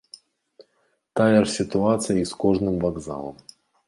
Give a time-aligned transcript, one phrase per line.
[1.19, 3.37] Тая ж сітуацыя і з кожным вакзалам.